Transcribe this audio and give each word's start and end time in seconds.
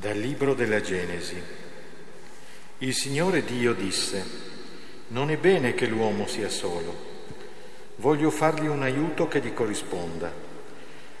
Dal 0.00 0.16
libro 0.16 0.54
della 0.54 0.80
Genesi. 0.80 1.42
Il 2.78 2.94
Signore 2.94 3.42
Dio 3.42 3.72
disse, 3.72 4.24
non 5.08 5.28
è 5.28 5.36
bene 5.36 5.74
che 5.74 5.88
l'uomo 5.88 6.28
sia 6.28 6.48
solo, 6.48 6.94
voglio 7.96 8.30
fargli 8.30 8.68
un 8.68 8.84
aiuto 8.84 9.26
che 9.26 9.40
gli 9.40 9.52
corrisponda. 9.52 10.32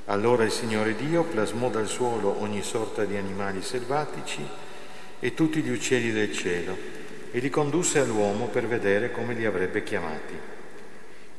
Allora 0.04 0.44
il 0.44 0.52
Signore 0.52 0.94
Dio 0.94 1.24
plasmò 1.24 1.70
dal 1.70 1.88
suolo 1.88 2.40
ogni 2.40 2.62
sorta 2.62 3.04
di 3.04 3.16
animali 3.16 3.62
selvatici 3.62 4.46
e 5.18 5.34
tutti 5.34 5.60
gli 5.60 5.70
uccelli 5.70 6.12
del 6.12 6.32
cielo 6.32 6.76
e 7.32 7.40
li 7.40 7.50
condusse 7.50 7.98
all'uomo 7.98 8.46
per 8.46 8.68
vedere 8.68 9.10
come 9.10 9.34
li 9.34 9.44
avrebbe 9.44 9.82
chiamati. 9.82 10.38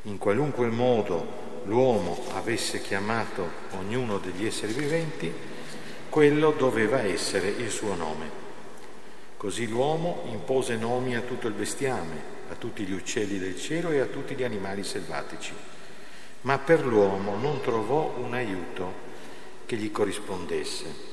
In 0.02 0.18
qualunque 0.18 0.66
modo 0.68 1.62
l'uomo 1.64 2.22
avesse 2.34 2.82
chiamato 2.82 3.48
ognuno 3.78 4.18
degli 4.18 4.44
esseri 4.44 4.74
viventi, 4.74 5.32
quello 6.10 6.50
doveva 6.50 7.02
essere 7.02 7.48
il 7.48 7.70
suo 7.70 7.94
nome. 7.94 8.38
Così 9.36 9.68
l'uomo 9.68 10.24
impose 10.26 10.76
nomi 10.76 11.16
a 11.16 11.20
tutto 11.20 11.46
il 11.46 11.54
bestiame, 11.54 12.38
a 12.50 12.56
tutti 12.56 12.84
gli 12.84 12.92
uccelli 12.92 13.38
del 13.38 13.58
cielo 13.58 13.90
e 13.90 14.00
a 14.00 14.06
tutti 14.06 14.34
gli 14.34 14.42
animali 14.42 14.82
selvatici, 14.82 15.54
ma 16.42 16.58
per 16.58 16.84
l'uomo 16.84 17.36
non 17.36 17.60
trovò 17.62 18.14
un 18.18 18.34
aiuto 18.34 19.08
che 19.64 19.76
gli 19.76 19.90
corrispondesse. 19.92 21.08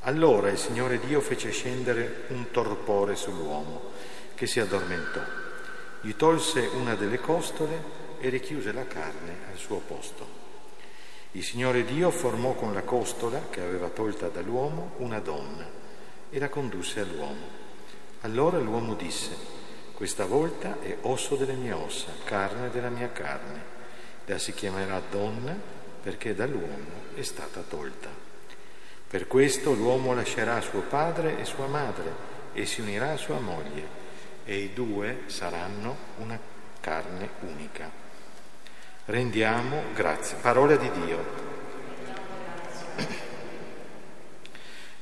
Allora 0.00 0.50
il 0.50 0.58
Signore 0.58 1.00
Dio 1.00 1.20
fece 1.20 1.50
scendere 1.50 2.26
un 2.28 2.52
torpore 2.52 3.16
sull'uomo, 3.16 3.90
che 4.36 4.46
si 4.46 4.60
addormentò. 4.60 5.20
Gli 6.00 6.14
tolse 6.14 6.70
una 6.74 6.94
delle 6.94 7.18
costole 7.18 8.04
e 8.20 8.28
richiuse 8.28 8.70
la 8.70 8.86
carne 8.86 9.38
al 9.50 9.58
suo 9.58 9.82
posto. 9.84 10.45
Il 11.32 11.44
Signore 11.44 11.84
Dio 11.84 12.10
formò 12.10 12.54
con 12.54 12.72
la 12.72 12.82
costola 12.82 13.46
che 13.50 13.60
aveva 13.60 13.88
tolta 13.88 14.28
dall'uomo 14.28 14.92
una 14.98 15.20
donna 15.20 15.68
e 16.30 16.38
la 16.38 16.48
condusse 16.48 17.00
all'uomo. 17.00 17.64
Allora 18.22 18.58
l'uomo 18.58 18.94
disse, 18.94 19.36
questa 19.92 20.24
volta 20.24 20.80
è 20.80 20.96
osso 21.02 21.36
delle 21.36 21.54
mie 21.54 21.72
ossa, 21.72 22.12
carne 22.24 22.70
della 22.70 22.88
mia 22.88 23.10
carne. 23.12 23.74
La 24.24 24.38
si 24.38 24.52
chiamerà 24.52 25.00
donna 25.10 25.54
perché 26.02 26.34
dall'uomo 26.34 27.14
è 27.14 27.22
stata 27.22 27.60
tolta. 27.60 28.08
Per 29.08 29.26
questo 29.26 29.72
l'uomo 29.72 30.14
lascerà 30.14 30.60
suo 30.60 30.80
padre 30.80 31.38
e 31.38 31.44
sua 31.44 31.66
madre 31.66 32.34
e 32.52 32.66
si 32.66 32.80
unirà 32.80 33.12
a 33.12 33.16
sua 33.16 33.38
moglie 33.38 33.86
e 34.44 34.58
i 34.58 34.72
due 34.72 35.22
saranno 35.26 35.96
una 36.18 36.38
carne 36.80 37.28
unica. 37.40 38.05
Rendiamo 39.08 39.82
grazie. 39.94 40.36
Parola 40.40 40.74
di 40.74 40.90
Dio. 40.90 41.24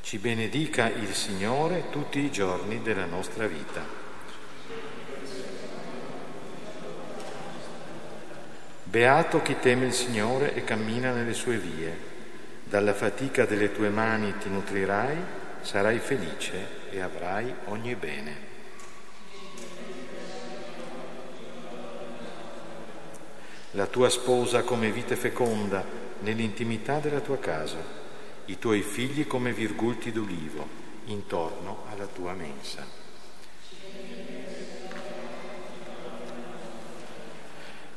Ci 0.02 0.19
benedica 0.19 0.91
il 0.91 1.14
Signore 1.14 1.88
tutti 1.88 2.19
i 2.19 2.30
giorni 2.30 2.82
della 2.82 3.06
nostra 3.06 3.47
vita. 3.47 3.80
Beato 8.82 9.41
chi 9.41 9.58
teme 9.58 9.86
il 9.86 9.94
Signore 9.94 10.52
e 10.52 10.64
cammina 10.64 11.10
nelle 11.10 11.32
sue 11.32 11.56
vie. 11.56 11.97
Dalla 12.62 12.92
fatica 12.92 13.47
delle 13.47 13.72
tue 13.72 13.88
mani 13.88 14.36
ti 14.36 14.50
nutrirai, 14.50 15.16
sarai 15.62 15.98
felice 15.98 16.91
e 16.91 17.00
avrai 17.00 17.55
ogni 17.69 17.94
bene. 17.94 18.53
La 23.75 23.86
tua 23.86 24.08
sposa 24.08 24.62
come 24.62 24.92
vite 24.92 25.17
feconda 25.17 25.84
nell'intimità 26.20 26.98
della 26.98 27.20
tua 27.20 27.39
casa, 27.39 28.03
i 28.47 28.58
tuoi 28.58 28.83
figli 28.83 29.27
come 29.27 29.53
virgulti 29.53 30.12
d'olivo 30.12 30.83
intorno 31.06 31.84
alla 31.91 32.06
tua 32.06 32.34
mensa. 32.34 32.86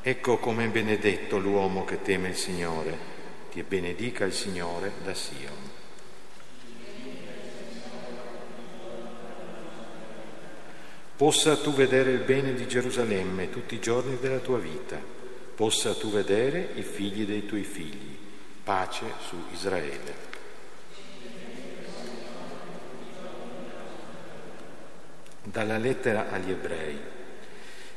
Ecco 0.01 0.37
come 0.37 0.65
è 0.65 0.69
benedetto 0.69 1.37
l'uomo 1.37 1.85
che 1.85 2.01
teme 2.01 2.29
il 2.29 2.35
Signore, 2.35 2.97
ti 3.51 3.61
benedica 3.61 4.25
il 4.25 4.33
Signore 4.33 4.93
da 5.03 5.13
Sion. 5.13 5.75
Possa 11.15 11.57
tu 11.57 11.73
vedere 11.73 12.11
il 12.11 12.19
bene 12.19 12.53
di 12.53 12.67
Gerusalemme 12.67 13.49
tutti 13.49 13.75
i 13.75 13.79
giorni 13.79 14.17
della 14.19 14.37
tua 14.37 14.59
vita 14.59 15.17
possa 15.57 15.95
tu 15.95 16.11
vedere 16.11 16.69
i 16.75 16.83
figli 16.83 17.25
dei 17.25 17.47
tuoi 17.47 17.63
figli. 17.63 18.15
Pace 18.63 19.05
su 19.27 19.35
Israele. 19.51 20.13
Dalla 25.41 25.79
lettera 25.79 26.29
agli 26.29 26.51
ebrei. 26.51 26.99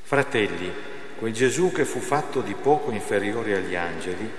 Fratelli, 0.00 0.72
quel 1.18 1.34
Gesù 1.34 1.70
che 1.70 1.84
fu 1.84 2.00
fatto 2.00 2.40
di 2.40 2.54
poco 2.54 2.92
inferiore 2.92 3.54
agli 3.54 3.74
angeli, 3.74 4.32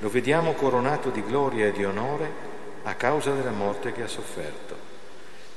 lo 0.00 0.10
vediamo 0.10 0.52
coronato 0.52 1.08
di 1.08 1.22
gloria 1.22 1.68
e 1.68 1.72
di 1.72 1.82
onore 1.82 2.30
a 2.82 2.94
causa 2.94 3.32
della 3.32 3.52
morte 3.52 3.92
che 3.92 4.02
ha 4.02 4.06
sofferto, 4.06 4.76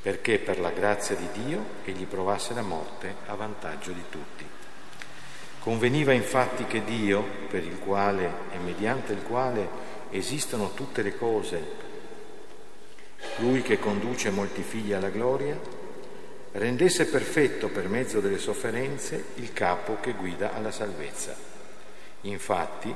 perché 0.02 0.40
per 0.40 0.58
la 0.58 0.72
grazia 0.72 1.18
di 1.18 1.28
Dio 1.34 1.66
egli 1.84 2.06
provasse 2.06 2.54
la 2.54 2.62
morte 2.62 3.16
a 3.26 3.36
vantaggio 3.36 3.92
di 3.92 4.04
tutti. 4.10 4.59
Conveniva 5.70 6.14
infatti 6.14 6.66
che 6.66 6.84
Dio, 6.84 7.24
per 7.48 7.64
il 7.64 7.78
quale 7.78 8.32
e 8.54 8.58
mediante 8.58 9.14
il 9.14 9.22
quale 9.22 9.70
esistono 10.10 10.74
tutte 10.74 11.04
le 11.04 11.16
cose, 11.16 11.64
Lui 13.36 13.62
che 13.62 13.78
conduce 13.78 14.32
molti 14.32 14.64
figli 14.64 14.94
alla 14.94 15.10
gloria, 15.10 15.60
rendesse 16.54 17.06
perfetto 17.06 17.68
per 17.68 17.88
mezzo 17.88 18.20
delle 18.20 18.40
sofferenze 18.40 19.26
il 19.36 19.54
capo 19.54 19.98
che 20.02 20.14
guida 20.14 20.56
alla 20.56 20.72
salvezza. 20.72 21.36
Infatti, 22.22 22.92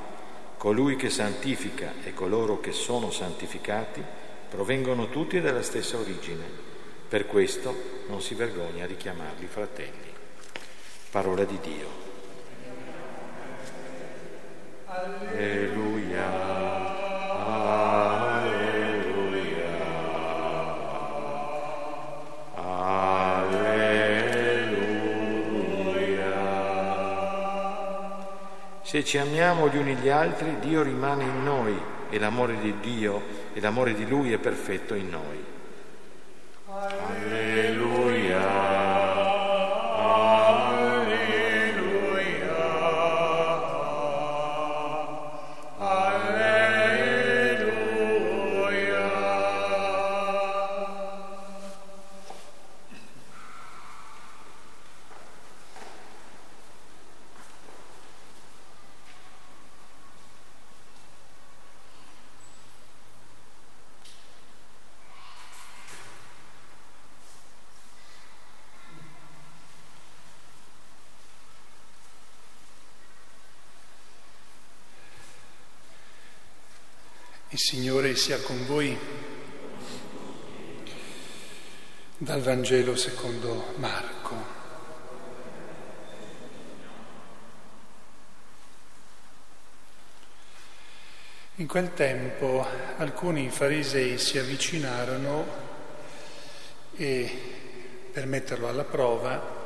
colui 0.56 0.96
che 0.96 1.10
santifica 1.10 1.92
e 2.02 2.12
coloro 2.12 2.58
che 2.58 2.72
sono 2.72 3.12
santificati 3.12 4.02
provengono 4.48 5.10
tutti 5.10 5.40
dalla 5.40 5.62
stessa 5.62 5.96
origine. 5.96 6.42
Per 7.08 7.28
questo 7.28 8.02
non 8.08 8.20
si 8.20 8.34
vergogna 8.34 8.84
di 8.88 8.96
chiamarli 8.96 9.46
fratelli. 9.46 10.12
Parola 11.08 11.44
di 11.44 11.58
Dio. 11.62 12.13
Alleluia. 14.94 16.30
Alleluia. 18.14 18.84
Alleluia. 22.54 23.02
Se 28.82 29.04
ci 29.04 29.18
amiamo 29.18 29.68
gli 29.68 29.76
uni 29.76 29.96
gli 29.96 30.08
altri, 30.08 30.60
Dio 30.60 30.82
rimane 30.82 31.24
in 31.24 31.42
noi 31.42 31.76
e 32.10 32.18
l'amore 32.20 32.60
di 32.60 32.78
Dio 32.78 33.20
e 33.52 33.60
l'amore 33.60 33.94
di 33.94 34.06
Lui 34.06 34.32
è 34.32 34.38
perfetto 34.38 34.94
in 34.94 35.08
noi. 35.08 35.44
Il 77.54 77.60
Signore 77.60 78.16
sia 78.16 78.40
con 78.40 78.66
voi. 78.66 78.98
Dal 82.16 82.40
Vangelo 82.40 82.96
secondo 82.96 83.74
Marco. 83.76 84.34
In 91.54 91.68
quel 91.68 91.94
tempo 91.94 92.66
alcuni 92.96 93.48
farisei 93.50 94.18
si 94.18 94.36
avvicinarono 94.36 95.46
e 96.96 98.10
per 98.12 98.26
metterlo 98.26 98.66
alla 98.66 98.82
prova 98.82 99.62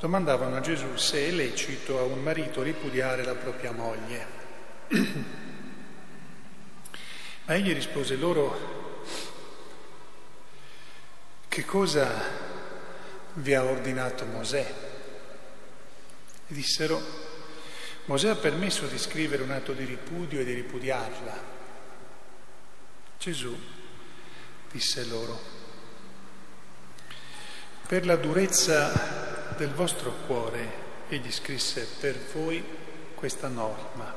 domandavano 0.00 0.56
a 0.56 0.60
Gesù 0.60 0.96
se 0.96 1.28
è 1.28 1.30
lecito 1.30 1.98
a 1.98 2.04
un 2.04 2.22
marito 2.22 2.62
ripudiare 2.62 3.22
la 3.22 3.34
propria 3.34 3.72
moglie. 3.72 4.26
Ma 7.46 7.54
egli 7.54 7.72
rispose 7.72 8.16
loro, 8.16 9.04
che 11.46 11.64
cosa 11.64 12.10
vi 13.34 13.54
ha 13.54 13.62
ordinato 13.62 14.24
Mosè? 14.24 14.74
E 16.48 16.52
dissero, 16.54 17.00
Mosè 18.06 18.30
ha 18.30 18.34
permesso 18.34 18.86
di 18.86 18.98
scrivere 18.98 19.44
un 19.44 19.52
atto 19.52 19.72
di 19.74 19.84
ripudio 19.84 20.40
e 20.40 20.44
di 20.44 20.54
ripudiarla. 20.54 21.54
Gesù 23.16 23.56
disse 24.72 25.04
loro, 25.04 25.40
per 27.86 28.04
la 28.06 28.16
durezza 28.16 29.54
del 29.56 29.70
vostro 29.70 30.10
cuore, 30.26 30.84
egli 31.08 31.30
scrisse 31.30 31.86
per 32.00 32.18
voi 32.32 32.64
questa 33.14 33.46
norma. 33.46 34.12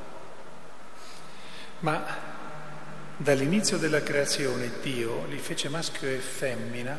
Ma 1.82 2.29
dall'inizio 3.22 3.78
della 3.78 4.02
creazione 4.02 4.80
Dio 4.82 5.26
li 5.26 5.40
fece 5.40 5.68
maschio 5.68 6.08
e 6.08 6.20
femmina, 6.20 6.98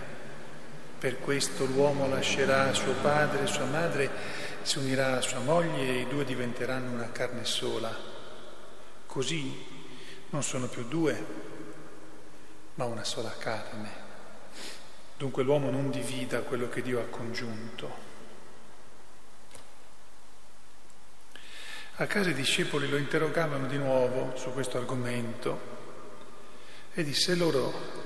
per 0.98 1.18
questo 1.18 1.64
l'uomo 1.64 2.06
lascerà 2.08 2.74
suo 2.74 2.92
padre 3.00 3.44
e 3.44 3.46
sua 3.46 3.64
madre, 3.64 4.10
si 4.60 4.76
unirà 4.76 5.16
a 5.16 5.22
sua 5.22 5.40
moglie 5.40 5.80
e 5.80 6.00
i 6.00 6.08
due 6.08 6.26
diventeranno 6.26 6.92
una 6.92 7.10
carne 7.10 7.46
sola. 7.46 7.96
Così 9.06 9.64
non 10.28 10.42
sono 10.42 10.66
più 10.66 10.86
due, 10.86 11.24
ma 12.74 12.84
una 12.84 13.04
sola 13.04 13.34
carne. 13.38 14.08
Dunque 15.16 15.42
l'uomo 15.42 15.70
non 15.70 15.90
divida 15.90 16.42
quello 16.42 16.68
che 16.68 16.82
Dio 16.82 17.00
ha 17.00 17.06
congiunto. 17.06 18.08
A 21.96 22.06
casa 22.06 22.28
i 22.28 22.34
discepoli 22.34 22.90
lo 22.90 22.98
interrogavano 22.98 23.66
di 23.66 23.78
nuovo 23.78 24.36
su 24.36 24.52
questo 24.52 24.76
argomento 24.76 25.78
e 26.92 27.04
disse 27.04 27.34
loro, 27.34 27.98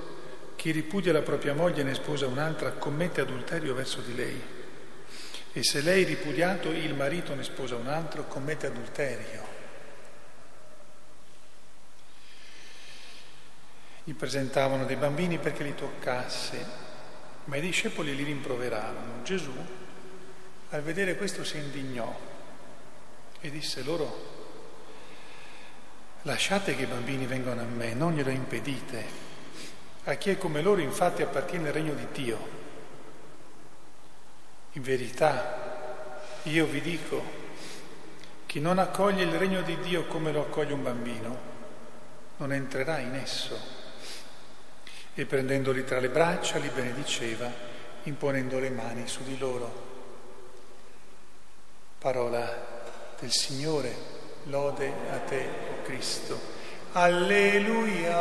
chi 0.55 0.71
ripudia 0.71 1.11
la 1.11 1.21
propria 1.21 1.53
moglie 1.53 1.81
e 1.81 1.83
ne 1.83 1.93
sposa 1.93 2.27
un'altra 2.27 2.71
commette 2.71 3.21
adulterio 3.21 3.73
verso 3.73 4.01
di 4.01 4.15
lei. 4.15 4.41
E 5.53 5.63
se 5.63 5.81
lei 5.81 6.03
ripudiato 6.03 6.69
il 6.69 6.93
marito 6.93 7.33
ne 7.33 7.43
sposa 7.43 7.75
un 7.75 7.87
altro, 7.87 8.25
commette 8.25 8.67
adulterio. 8.67 9.53
Gli 14.03 14.13
presentavano 14.13 14.85
dei 14.85 14.97
bambini 14.97 15.39
perché 15.39 15.63
li 15.63 15.73
toccasse, 15.73 16.65
ma 17.45 17.55
i 17.55 17.61
discepoli 17.61 18.15
li 18.15 18.23
rimproveravano. 18.23 19.23
Gesù, 19.23 19.53
al 20.69 20.81
vedere 20.81 21.15
questo, 21.15 21.43
si 21.43 21.57
indignò 21.57 22.15
e 23.39 23.49
disse 23.49 23.81
loro, 23.83 24.34
lasciate 26.25 26.75
che 26.75 26.83
i 26.83 26.87
bambini 26.87 27.25
vengano 27.25 27.61
a 27.61 27.65
me, 27.65 27.93
non 27.93 28.13
glielo 28.13 28.29
impedite. 28.29 29.23
A 30.05 30.13
chi 30.15 30.31
è 30.31 30.37
come 30.37 30.61
loro 30.61 30.81
infatti 30.81 31.21
appartiene 31.21 31.67
il 31.67 31.73
regno 31.73 31.93
di 31.93 32.07
Dio. 32.11 32.63
In 34.73 34.81
verità, 34.81 36.23
io 36.43 36.65
vi 36.65 36.81
dico, 36.81 37.23
chi 38.45 38.59
non 38.59 38.79
accoglie 38.79 39.23
il 39.23 39.37
regno 39.37 39.61
di 39.61 39.79
Dio 39.79 40.05
come 40.05 40.31
lo 40.31 40.41
accoglie 40.41 40.73
un 40.73 40.83
bambino, 40.83 41.37
non 42.37 42.51
entrerà 42.51 42.99
in 42.99 43.15
esso. 43.15 43.57
E 45.13 45.25
prendendoli 45.25 45.85
tra 45.85 45.99
le 45.99 46.09
braccia 46.09 46.57
li 46.57 46.69
benediceva, 46.69 47.51
imponendo 48.03 48.59
le 48.59 48.69
mani 48.69 49.07
su 49.07 49.23
di 49.23 49.37
loro. 49.37 49.83
Parola 51.99 53.13
del 53.19 53.31
Signore, 53.31 53.95
lode 54.43 54.93
a 55.11 55.17
te, 55.19 55.74
Cristo. 55.85 56.39
Alleluia, 56.93 58.17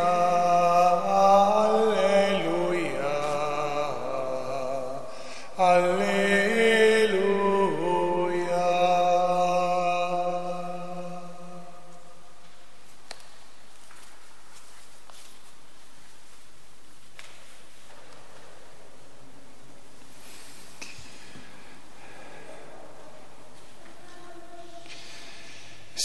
alleluia, 1.57 3.01
alleluia. 5.57 6.04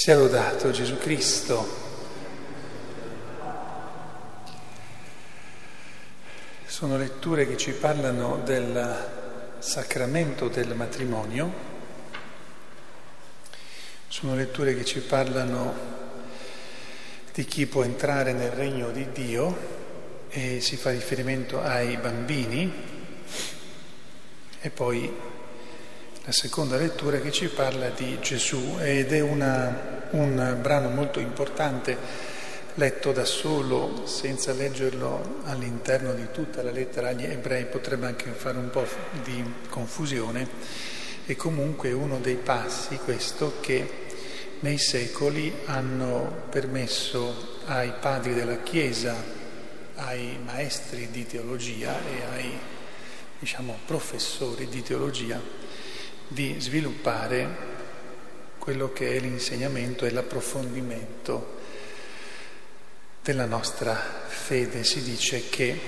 Sia 0.02 0.16
lodato 0.16 0.72
Gesù 0.72 0.98
Cristo. 0.98 1.68
Sono 6.66 6.98
letture 6.98 7.46
che 7.46 7.58
ci 7.58 7.74
parlano 7.74 8.40
del 8.46 9.58
sacramento 9.60 10.48
del 10.48 10.74
matrimonio, 10.74 11.52
sono 14.08 14.36
letture 14.36 14.74
che 14.74 14.86
ci 14.86 15.02
parlano 15.02 15.74
di 17.34 17.44
chi 17.44 17.66
può 17.66 17.84
entrare 17.84 18.32
nel 18.32 18.52
regno 18.52 18.92
di 18.92 19.12
Dio 19.12 19.58
e 20.30 20.62
si 20.62 20.78
fa 20.78 20.92
riferimento 20.92 21.62
ai 21.62 21.98
bambini 21.98 22.72
e 24.62 24.70
poi 24.70 25.39
la 26.30 26.36
seconda 26.36 26.78
lettura 26.78 27.20
che 27.20 27.32
ci 27.32 27.48
parla 27.48 27.90
di 27.90 28.20
Gesù 28.22 28.78
ed 28.80 29.12
è 29.14 29.20
una, 29.20 30.06
un 30.12 30.60
brano 30.62 30.90
molto 30.90 31.20
importante 31.20 31.98
letto 32.76 33.12
da 33.12 33.26
solo, 33.26 34.06
senza 34.06 34.54
leggerlo 34.54 35.42
all'interno 35.46 36.14
di 36.14 36.28
tutta 36.32 36.62
la 36.62 36.70
lettera 36.70 37.10
agli 37.10 37.24
ebrei, 37.24 37.66
potrebbe 37.66 38.06
anche 38.06 38.30
fare 38.30 38.60
un 38.60 38.70
po' 38.70 38.86
di 39.24 39.44
confusione, 39.70 40.48
e 41.26 41.36
comunque 41.36 41.94
uno 41.94 42.20
dei 42.20 42.36
passi, 42.36 42.98
questo, 42.98 43.56
che 43.60 43.90
nei 44.60 44.78
secoli 44.78 45.52
hanno 45.66 46.44
permesso 46.52 47.58
ai 47.66 47.92
padri 48.00 48.36
della 48.36 48.62
Chiesa, 48.62 49.16
ai 49.96 50.38
maestri 50.46 51.10
di 51.10 51.26
teologia 51.26 51.98
e 51.98 52.36
ai 52.36 52.52
diciamo, 53.40 53.80
professori 53.88 54.68
di 54.68 54.84
teologia 54.84 55.59
di 56.30 56.56
sviluppare 56.60 57.68
quello 58.60 58.94
che 58.94 59.16
è 59.16 59.20
l'insegnamento 59.20 60.06
e 60.06 60.12
l'approfondimento 60.12 61.58
della 63.22 63.46
nostra 63.46 63.96
fede. 64.28 64.84
Si 64.84 65.02
dice 65.02 65.50
che 65.50 65.80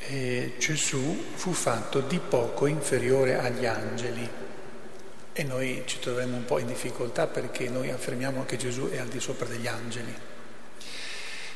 eh, 0.00 0.54
Gesù 0.58 1.24
fu 1.34 1.52
fatto 1.52 2.00
di 2.00 2.18
poco 2.18 2.66
inferiore 2.66 3.38
agli 3.38 3.64
angeli 3.64 4.28
e 5.32 5.44
noi 5.44 5.84
ci 5.86 6.00
troviamo 6.00 6.36
un 6.36 6.44
po' 6.44 6.58
in 6.58 6.66
difficoltà 6.66 7.28
perché 7.28 7.68
noi 7.68 7.90
affermiamo 7.90 8.44
che 8.44 8.56
Gesù 8.56 8.88
è 8.90 8.98
al 8.98 9.06
di 9.06 9.20
sopra 9.20 9.46
degli 9.46 9.68
angeli. 9.68 10.12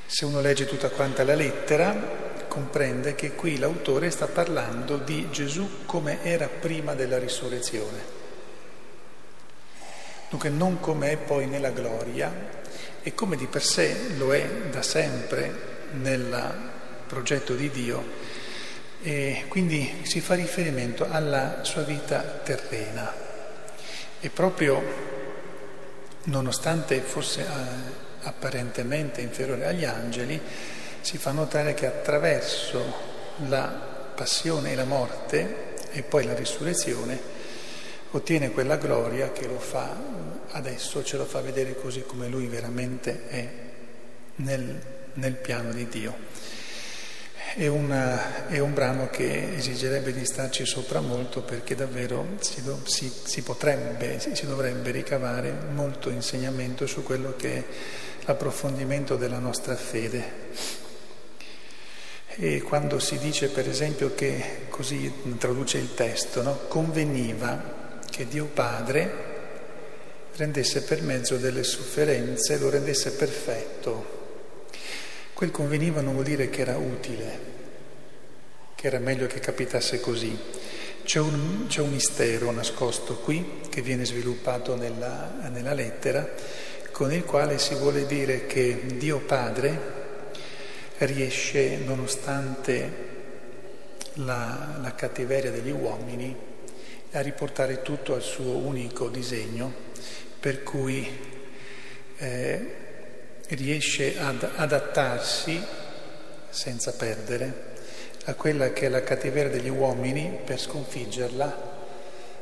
Se 0.07 0.25
uno 0.25 0.41
legge 0.41 0.67
tutta 0.67 0.89
quanta 0.91 1.25
la 1.25 1.35
lettera, 1.35 2.32
comprende 2.53 3.15
che 3.15 3.33
qui 3.33 3.57
l'autore 3.57 4.11
sta 4.11 4.27
parlando 4.27 4.99
di 4.99 5.31
Gesù 5.31 5.87
come 5.87 6.23
era 6.23 6.49
prima 6.49 6.93
della 6.93 7.17
risurrezione. 7.17 8.21
Dunque 10.29 10.51
non 10.51 10.79
come 10.79 11.13
è 11.13 11.17
poi 11.17 11.47
nella 11.47 11.71
gloria 11.71 12.31
e 13.03 13.15
come 13.15 13.37
di 13.37 13.47
per 13.47 13.63
sé 13.63 14.11
lo 14.19 14.35
è 14.35 14.47
da 14.71 14.83
sempre 14.83 15.51
nel 15.93 16.71
progetto 17.07 17.55
di 17.55 17.71
Dio 17.71 18.05
e 19.01 19.47
quindi 19.49 20.01
si 20.03 20.21
fa 20.21 20.35
riferimento 20.35 21.07
alla 21.09 21.65
sua 21.65 21.85
vita 21.85 22.21
terrena 22.21 23.15
e 24.21 24.29
proprio 24.29 24.83
nonostante 26.25 27.01
fosse 27.01 27.41
eh, 27.41 27.47
apparentemente 28.25 29.23
inferiore 29.23 29.65
agli 29.65 29.87
angeli, 29.87 30.39
si 31.03 31.19
fa 31.19 31.33
notare 31.33 31.75
che 31.75 31.87
attraverso 31.87 33.11
la 33.49 33.67
passione 34.15 34.73
e 34.73 34.75
la 34.75 34.85
morte 34.85 35.75
e 35.91 36.03
poi 36.03 36.25
la 36.25 36.35
risurrezione 36.35 37.41
ottiene 38.13 38.51
quella 38.51 38.77
gloria 38.77 39.33
che 39.33 39.47
lo 39.47 39.59
fa 39.59 39.97
adesso, 40.51 41.03
ce 41.03 41.17
lo 41.17 41.25
fa 41.25 41.41
vedere 41.41 41.77
così 41.77 42.03
come 42.07 42.29
lui 42.29 42.47
veramente 42.47 43.29
è 43.29 43.49
nel, 44.37 44.81
nel 45.15 45.35
piano 45.35 45.73
di 45.73 45.89
Dio. 45.89 46.51
È, 47.55 47.67
una, 47.67 48.47
è, 48.47 48.59
un 48.59 48.73
brano 48.73 49.11
che 49.11 49.57
esigerebbe 49.57 50.13
di 50.13 50.25
starci 50.25 50.65
sopra 50.65 51.01
molto 51.01 51.43
perché 51.43 51.75
davvero 51.75 52.37
si, 52.41 52.63
do, 52.63 52.81
si, 52.85 53.13
si 53.25 53.43
potrebbe, 53.43 54.19
si, 54.21 54.35
si 54.35 54.47
dovrebbe 54.47 54.91
ricavare 54.91 55.53
molto 55.71 56.09
insegnamento 56.09 56.87
su 56.87 57.03
quello 57.03 57.35
che 57.37 57.57
è 57.57 57.65
l'approfondimento 58.25 59.17
della 59.17 59.39
nostra 59.39 59.75
fede. 59.75 60.51
E 62.37 62.63
quando 62.63 62.99
si 62.99 63.19
dice 63.19 63.49
per 63.49 63.69
esempio 63.69 64.15
che, 64.15 64.67
così 64.71 65.13
traduce 65.37 65.77
il 65.77 65.93
testo, 65.95 66.43
no? 66.43 66.61
conveniva 66.67 68.01
che 68.11 68.27
Dio 68.27 68.47
Padre 68.47 69.31
rendesse 70.37 70.83
per 70.83 71.03
mezzo 71.03 71.37
delle 71.37 71.63
sofferenze, 71.63 72.59
lo 72.59 72.71
rendesse 72.71 73.13
perfetto. 73.13 74.21
Quel 75.35 75.51
conveniva 75.51 76.01
non 76.01 76.15
vuol 76.15 76.25
dire 76.25 76.49
che 76.49 76.63
era 76.63 76.79
utile, 76.79 77.39
che 78.77 78.87
era 78.87 78.99
meglio 78.99 79.27
che 79.27 79.39
capitasse 79.39 80.01
così. 80.01 80.35
C'è 81.05 81.19
un, 81.19 81.67
c'è 81.69 81.81
un 81.81 81.91
mistero 81.91 82.51
nascosto 82.51 83.17
qui 83.17 83.61
che 83.69 83.83
viene 83.83 84.07
sviluppato 84.07 84.75
nella, 84.75 85.51
nella 85.51 85.75
lettera, 85.75 86.27
con 86.93 87.13
il 87.13 87.25
quale 87.25 87.59
si 87.59 87.75
vuole 87.75 88.07
dire 88.07 88.47
che 88.47 88.85
Dio 88.97 89.19
Padre 89.19 90.02
riesce, 91.07 91.79
nonostante 91.79 93.11
la, 94.15 94.79
la 94.81 94.95
cattiveria 94.95 95.51
degli 95.51 95.71
uomini, 95.71 96.35
a 97.13 97.21
riportare 97.21 97.83
tutto 97.83 98.15
al 98.15 98.23
suo 98.23 98.57
unico 98.57 99.09
disegno, 99.09 99.73
per 100.41 100.63
cui 100.63 101.07
eh, 102.17 102.75
riesce 103.49 104.19
ad 104.19 104.49
adattarsi 104.57 105.63
senza 106.49 106.93
perdere 106.93 107.71
a 108.25 108.35
quella 108.35 108.73
che 108.73 108.87
è 108.87 108.89
la 108.89 109.03
cattiveria 109.03 109.51
degli 109.51 109.69
uomini 109.69 110.39
per 110.45 110.59
sconfiggerla, 110.59 111.71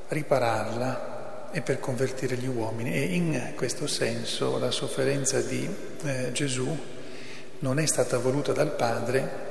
ripararla 0.08 1.50
e 1.52 1.62
per 1.62 1.80
convertire 1.80 2.36
gli 2.36 2.46
uomini. 2.46 2.92
E 2.94 3.02
in 3.14 3.52
questo 3.56 3.86
senso 3.86 4.58
la 4.58 4.70
sofferenza 4.70 5.40
di 5.40 5.68
eh, 6.04 6.32
Gesù 6.32 6.98
non 7.60 7.78
è 7.78 7.86
stata 7.86 8.18
voluta 8.18 8.52
dal 8.52 8.72
Padre, 8.72 9.48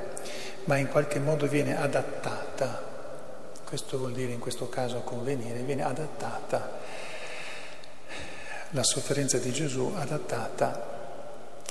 ma 0.64 0.76
in 0.76 0.88
qualche 0.88 1.18
modo 1.18 1.46
viene 1.46 1.80
adattata. 1.80 2.88
Questo 3.64 3.98
vuol 3.98 4.12
dire 4.12 4.32
in 4.32 4.40
questo 4.40 4.68
caso 4.68 5.00
convenire, 5.00 5.60
viene 5.60 5.84
adattata 5.84 6.78
la 8.70 8.82
sofferenza 8.82 9.38
di 9.38 9.52
Gesù 9.52 9.92
adattata 9.96 10.98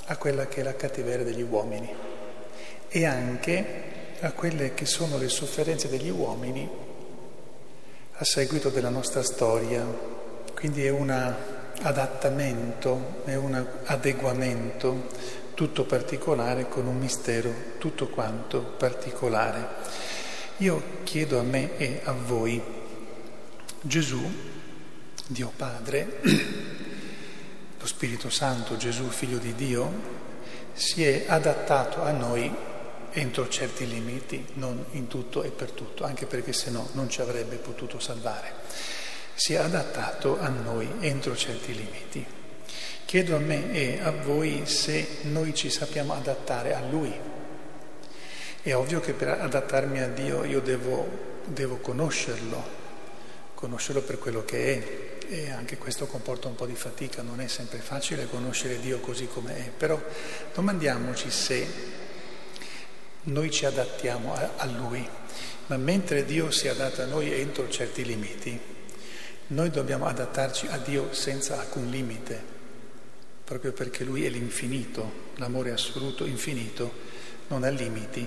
a 0.05 0.17
quella 0.17 0.48
che 0.48 0.62
è 0.62 0.63
la 0.63 0.75
cattiveria 0.75 1.24
degli 1.24 1.41
uomini 1.41 1.93
e 2.89 3.05
anche 3.05 4.17
a 4.22 4.31
quelle 4.31 4.74
che 4.74 4.86
sono 4.86 5.17
le 5.17 5.29
sofferenze 5.29 5.88
degli 5.88 6.10
uomini 6.10 6.69
a 8.12 8.25
seguito 8.25 8.69
della 8.69 8.89
nostra 8.89 9.24
storia. 9.24 9.86
Quindi 10.53 10.86
è 10.86 10.89
un 10.89 11.10
adattamento, 11.81 13.22
è 13.24 13.36
un 13.36 13.65
adeguamento 13.86 15.08
tutto 15.60 15.84
particolare 15.84 16.70
con 16.70 16.88
un 16.88 16.98
mistero 16.98 17.54
tutto 17.80 18.08
quanto 18.08 18.62
particolare. 18.62 19.68
Io 20.60 21.00
chiedo 21.04 21.38
a 21.38 21.44
me 21.44 21.78
e 21.78 22.00
a 22.01 22.13
voi, 22.13 22.63
Gesù, 23.82 24.22
Dio 25.28 25.51
Padre, 25.54 26.22
lo 27.78 27.86
Spirito 27.86 28.30
Santo, 28.30 28.78
Gesù, 28.78 29.10
figlio 29.10 29.38
di 29.38 29.54
Dio, 29.54 29.92
si 30.72 31.04
è 31.04 31.25
adattato 31.28 32.04
a 32.04 32.12
noi 32.12 32.50
entro 33.12 33.50
certi 33.50 33.86
limiti, 33.86 34.46
non 34.54 34.86
in 34.92 35.08
tutto 35.08 35.44
e 35.44 35.50
per 35.50 35.72
tutto, 35.72 36.06
anche 36.06 36.25
perché 36.25 36.54
se 36.54 36.72
no 36.72 36.88
non 36.94 37.10
ci 37.10 37.20
avrebbe 37.20 37.58
potuto 37.58 38.00
salvare. 38.00 38.54
Si 39.34 39.56
è 39.56 39.58
adattato 39.58 40.39
a 40.39 40.48
noi 40.48 40.89
entro 41.01 41.36
certi 41.36 41.75
limiti. 41.75 42.38
Chiedo 43.10 43.36
a 43.36 43.39
me 43.39 43.74
e 43.74 44.00
a 44.04 44.12
voi 44.12 44.68
se 44.68 45.22
noi 45.24 45.56
ci 45.56 45.72
sappiamo 45.72 46.13
adattare 46.13 46.75
a 46.75 46.82
Lui. 46.88 47.12
È 48.62 48.75
ovvio 48.75 49.00
che 49.00 49.13
per 49.13 49.30
adattarmi 49.30 50.00
a 50.00 50.08
Dio 50.08 50.44
io 50.44 50.62
devo, 50.62 51.42
devo 51.46 51.78
conoscerlo, 51.78 52.63
conoscerlo 53.56 54.04
per 54.04 54.20
quello 54.20 54.46
che 54.46 55.18
è, 55.25 55.28
e 55.28 55.50
anche 55.50 55.80
questo 55.80 56.06
comporta 56.06 56.50
un 56.50 56.54
po' 56.54 56.68
di 56.68 56.75
fatica, 56.75 57.24
non 57.24 57.42
è 57.42 57.48
sempre 57.48 57.80
facile 57.80 58.30
conoscere 58.30 58.80
Dio 58.80 59.00
così 59.00 59.25
come 59.25 59.58
è, 59.58 59.70
però 59.75 60.00
domandiamoci 60.54 61.32
se 61.32 61.68
noi 63.24 63.50
ci 63.50 63.66
adattiamo 63.66 64.36
a, 64.36 64.51
a 64.58 64.66
Lui, 64.66 65.04
ma 65.66 65.78
mentre 65.78 66.25
Dio 66.25 66.51
si 66.51 66.68
adatta 66.68 67.06
a 67.06 67.08
noi 67.08 67.34
entro 67.34 67.68
certi 67.70 68.06
limiti, 68.06 68.62
noi 69.48 69.72
dobbiamo 69.72 70.06
adattarci 70.06 70.68
a 70.68 70.78
Dio 70.78 71.12
senza 71.12 71.60
alcun 71.60 71.89
limite, 71.89 72.58
proprio 73.50 73.72
perché 73.72 74.03
Lui 74.03 74.27
è 74.27 74.29
l'infinito, 74.29 75.32
l'amore 75.38 75.72
assoluto 75.72 76.24
infinito, 76.27 76.94
non 77.48 77.63
ha 77.63 77.70
limiti. 77.70 78.24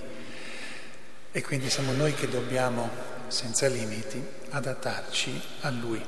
E 1.31 1.41
quindi 1.41 1.69
siamo 1.69 1.93
noi 1.93 2.13
che 2.13 2.27
dobbiamo, 2.27 2.89
senza 3.29 3.67
limiti, 3.67 4.21
adattarci 4.49 5.41
a 5.61 5.69
Lui. 5.69 6.03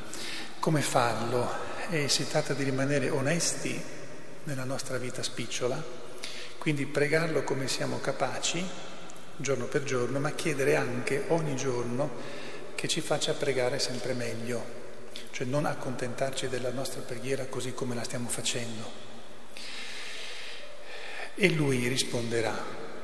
Come 0.60 0.81
farlo? 0.81 1.50
E 1.89 2.10
si 2.10 2.27
tratta 2.27 2.53
di 2.53 2.65
rimanere 2.65 3.10
onesti 3.10 3.81
nella 4.43 4.65
nostra 4.65 4.98
vita 4.98 5.24
spicciola, 5.24 5.81
quindi 6.57 6.86
pregarlo 6.86 7.45
come 7.45 7.69
siamo 7.69 8.01
capaci, 8.01 8.67
giorno 9.38 9.63
per 9.67 9.84
giorno, 9.84 10.19
ma 10.19 10.31
chiedere 10.31 10.75
anche 10.75 11.24
ogni 11.29 11.55
giorno 11.55 12.12
che 12.75 12.89
ci 12.89 13.00
faccia 13.00 13.31
pregare 13.31 13.79
sempre 13.79 14.12
meglio, 14.12 14.84
cioè 15.31 15.45
non 15.45 15.65
accontentarci 15.65 16.48
della 16.48 16.72
nostra 16.72 17.01
preghiera 17.01 17.45
così 17.45 17.74
come 17.74 17.95
la 17.95 18.03
stiamo 18.03 18.29
facendo. 18.29 19.03
E 21.36 21.50
lui 21.50 21.88
risponderà, 21.88 22.53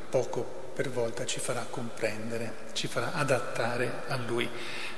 poco 0.10 0.60
per 0.74 0.90
volta 0.90 1.26
ci 1.26 1.40
farà 1.40 1.66
comprendere, 1.70 2.54
ci 2.74 2.88
farà 2.88 3.14
adattare 3.14 4.04
a 4.08 4.16
lui. 4.16 4.50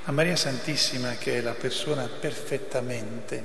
A 0.04 0.12
Maria 0.12 0.36
Santissima, 0.36 1.16
che 1.16 1.38
è 1.38 1.40
la 1.40 1.54
persona 1.54 2.06
perfettamente 2.06 3.42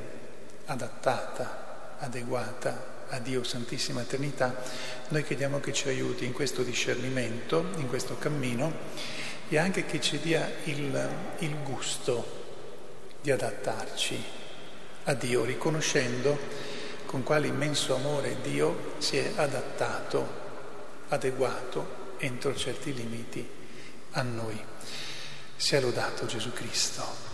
adattata, 0.66 1.96
adeguata 2.00 2.98
a 3.10 3.20
Dio 3.20 3.44
Santissima 3.44 4.04
Trinità, 4.04 4.56
noi 5.10 5.24
chiediamo 5.24 5.60
che 5.60 5.74
ci 5.74 5.88
aiuti 5.88 6.26
in 6.26 6.34
questo 6.34 6.62
discernimento, 6.62 7.72
in 7.78 7.88
questo 7.88 8.18
cammino 8.18 8.72
e 9.50 9.58
anche 9.58 9.86
che 9.86 10.00
ci 10.00 10.20
dia 10.20 10.48
il, 10.66 11.10
il 11.40 11.56
gusto 11.64 12.49
di 13.22 13.32
adattarci 13.32 14.24
a 15.06 15.14
Dio, 15.14 15.44
riconoscendo 15.44 16.38
con 17.06 17.24
quale 17.24 17.48
immenso 17.48 17.96
amore 17.96 18.42
Dio 18.42 18.94
si 19.00 19.18
è 19.18 19.32
adattato, 19.36 20.28
adeguato 21.08 22.16
entro 22.18 22.56
certi 22.56 22.94
limiti 22.94 23.48
a 24.12 24.22
noi. 24.22 24.64
Sia 25.56 25.80
lodato 25.82 26.26
Gesù 26.26 26.54
Cristo. 26.54 27.29